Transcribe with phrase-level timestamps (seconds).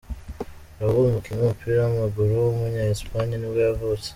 [0.79, 4.07] Raúl, umukinnyi w’umupira w’amaguru w’umunya Espagne nibwo yavutse.